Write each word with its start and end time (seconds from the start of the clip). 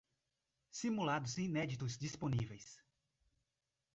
Simulados 0.71 1.37
inéditos 1.37 1.95
disponíveis 1.99 2.69